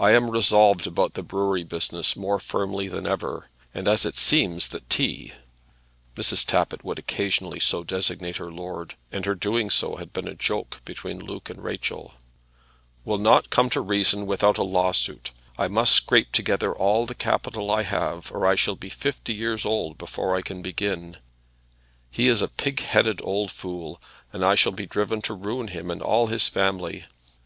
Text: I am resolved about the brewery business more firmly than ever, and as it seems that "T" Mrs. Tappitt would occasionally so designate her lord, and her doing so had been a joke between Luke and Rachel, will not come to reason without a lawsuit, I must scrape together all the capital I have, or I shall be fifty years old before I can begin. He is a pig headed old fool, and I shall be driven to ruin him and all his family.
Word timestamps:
I 0.00 0.12
am 0.12 0.30
resolved 0.30 0.86
about 0.86 1.12
the 1.12 1.22
brewery 1.22 1.64
business 1.64 2.16
more 2.16 2.40
firmly 2.40 2.88
than 2.88 3.06
ever, 3.06 3.50
and 3.74 3.86
as 3.86 4.06
it 4.06 4.16
seems 4.16 4.68
that 4.68 4.88
"T" 4.88 5.34
Mrs. 6.16 6.46
Tappitt 6.46 6.82
would 6.82 6.98
occasionally 6.98 7.60
so 7.60 7.84
designate 7.84 8.38
her 8.38 8.50
lord, 8.50 8.94
and 9.12 9.26
her 9.26 9.34
doing 9.34 9.68
so 9.68 9.96
had 9.96 10.14
been 10.14 10.26
a 10.26 10.34
joke 10.34 10.80
between 10.86 11.20
Luke 11.22 11.50
and 11.50 11.62
Rachel, 11.62 12.14
will 13.04 13.18
not 13.18 13.50
come 13.50 13.68
to 13.68 13.82
reason 13.82 14.24
without 14.24 14.56
a 14.56 14.62
lawsuit, 14.62 15.32
I 15.58 15.68
must 15.68 15.92
scrape 15.92 16.32
together 16.32 16.74
all 16.74 17.04
the 17.04 17.14
capital 17.14 17.70
I 17.70 17.82
have, 17.82 18.32
or 18.32 18.46
I 18.46 18.54
shall 18.54 18.76
be 18.76 18.88
fifty 18.88 19.34
years 19.34 19.66
old 19.66 19.98
before 19.98 20.34
I 20.34 20.40
can 20.40 20.62
begin. 20.62 21.18
He 22.10 22.28
is 22.28 22.40
a 22.40 22.48
pig 22.48 22.80
headed 22.80 23.20
old 23.22 23.50
fool, 23.52 24.00
and 24.32 24.42
I 24.42 24.54
shall 24.54 24.72
be 24.72 24.86
driven 24.86 25.20
to 25.20 25.34
ruin 25.34 25.68
him 25.68 25.90
and 25.90 26.00
all 26.00 26.28
his 26.28 26.48
family. 26.48 27.04